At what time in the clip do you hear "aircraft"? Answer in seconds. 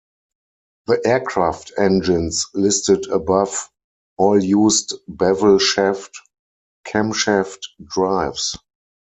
1.07-1.73